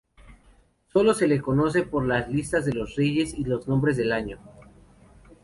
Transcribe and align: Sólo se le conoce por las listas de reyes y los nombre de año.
Sólo 0.91 1.13
se 1.13 1.27
le 1.27 1.39
conoce 1.41 1.83
por 1.83 2.07
las 2.07 2.27
listas 2.27 2.65
de 2.65 2.71
reyes 2.97 3.35
y 3.35 3.43
los 3.43 3.67
nombre 3.67 3.93
de 3.93 4.11
año. 4.11 4.39